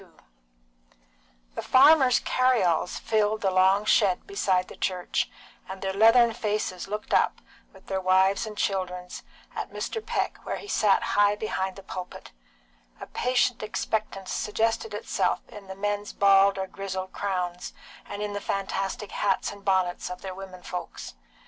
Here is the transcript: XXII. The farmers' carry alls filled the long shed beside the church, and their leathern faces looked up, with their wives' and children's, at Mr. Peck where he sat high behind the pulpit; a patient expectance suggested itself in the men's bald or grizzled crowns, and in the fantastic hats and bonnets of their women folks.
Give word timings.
XXII. 0.01 0.19
The 1.53 1.61
farmers' 1.61 2.19
carry 2.21 2.63
alls 2.63 2.97
filled 2.97 3.41
the 3.41 3.51
long 3.51 3.85
shed 3.85 4.25
beside 4.25 4.67
the 4.67 4.75
church, 4.75 5.29
and 5.69 5.79
their 5.83 5.93
leathern 5.93 6.33
faces 6.33 6.87
looked 6.87 7.13
up, 7.13 7.39
with 7.71 7.85
their 7.85 8.01
wives' 8.01 8.47
and 8.47 8.57
children's, 8.57 9.21
at 9.55 9.69
Mr. 9.69 10.03
Peck 10.03 10.39
where 10.43 10.55
he 10.55 10.67
sat 10.67 11.03
high 11.03 11.35
behind 11.35 11.75
the 11.75 11.83
pulpit; 11.83 12.31
a 12.99 13.05
patient 13.05 13.61
expectance 13.61 14.31
suggested 14.33 14.95
itself 14.95 15.41
in 15.49 15.67
the 15.67 15.75
men's 15.75 16.13
bald 16.13 16.57
or 16.57 16.65
grizzled 16.65 17.11
crowns, 17.13 17.71
and 18.07 18.23
in 18.23 18.33
the 18.33 18.41
fantastic 18.41 19.11
hats 19.11 19.51
and 19.51 19.63
bonnets 19.63 20.09
of 20.09 20.21
their 20.23 20.33
women 20.33 20.63
folks. 20.63 21.13